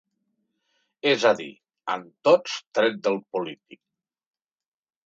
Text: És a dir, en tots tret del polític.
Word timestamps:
És 1.11 1.25
a 1.31 1.33
dir, 1.41 1.47
en 1.97 2.09
tots 2.29 2.57
tret 2.79 2.99
del 3.11 3.21
polític. 3.37 3.83